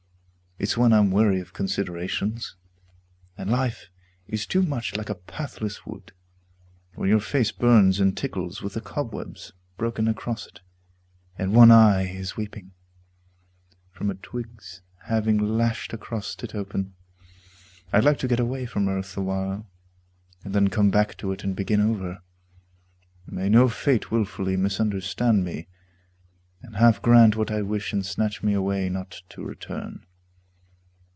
It's 0.59 0.77
when 0.77 0.93
I'm 0.93 1.09
weary 1.09 1.39
of 1.39 1.53
considerations, 1.53 2.55
And 3.35 3.49
life 3.49 3.89
is 4.27 4.45
too 4.45 4.61
much 4.61 4.95
like 4.95 5.09
a 5.09 5.15
pathless 5.15 5.87
wood 5.87 6.11
Where 6.93 7.09
your 7.09 7.19
face 7.19 7.51
burns 7.51 7.99
and 7.99 8.15
tickles 8.15 8.61
with 8.61 8.75
the 8.75 8.79
cobwebs 8.81 9.53
Broken 9.77 10.07
across 10.07 10.45
it, 10.45 10.61
and 11.35 11.55
one 11.55 11.71
eye 11.71 12.03
is 12.07 12.37
weeping 12.37 12.73
From 13.89 14.11
a 14.11 14.13
twig's 14.13 14.83
having 15.05 15.39
lashed 15.39 15.93
across 15.93 16.35
it 16.43 16.53
open. 16.53 16.93
I'd 17.91 18.03
like 18.05 18.19
to 18.19 18.27
get 18.27 18.39
away 18.39 18.67
from 18.67 18.87
earth 18.87 19.17
awhile 19.17 19.67
And 20.43 20.53
then 20.53 20.67
come 20.67 20.91
back 20.91 21.17
to 21.17 21.31
it 21.31 21.43
and 21.43 21.55
begin 21.55 21.81
over. 21.81 22.21
May 23.25 23.49
no 23.49 23.67
fate 23.67 24.11
willfully 24.11 24.57
misunderstand 24.57 25.43
me 25.43 25.69
And 26.61 26.75
half 26.75 27.01
grant 27.01 27.35
what 27.35 27.49
I 27.49 27.63
wish 27.63 27.93
and 27.93 28.05
snatch 28.05 28.43
me 28.43 28.53
away 28.53 28.89
Not 28.89 29.23
to 29.29 29.43
return. 29.43 30.05